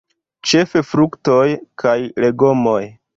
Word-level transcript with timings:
Ĉefe 0.51 0.81
fruktoj 0.93 1.45
kaj 1.83 1.95
legomoj. 2.25 2.83